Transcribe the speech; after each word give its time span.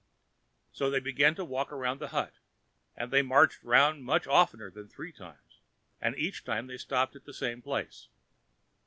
So 0.71 0.89
they 0.89 0.99
began 0.99 1.35
to 1.35 1.45
walk 1.45 1.69
round 1.71 2.01
the 2.01 2.07
hut, 2.07 2.33
but 2.97 3.11
they 3.11 3.21
marched 3.21 3.61
round 3.61 4.03
much 4.03 4.25
oftener 4.25 4.71
than 4.71 4.87
three 4.89 5.11
times, 5.11 5.59
and 6.01 6.17
each 6.17 6.43
time 6.43 6.65
they 6.65 6.77
stopped 6.77 7.15
at 7.15 7.25
the 7.25 7.35
same 7.35 7.61
place. 7.61 8.07